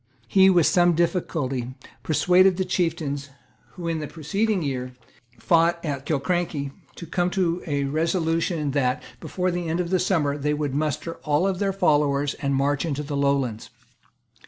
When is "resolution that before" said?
7.83-9.51